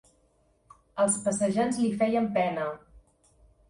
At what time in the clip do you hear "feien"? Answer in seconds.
2.03-2.35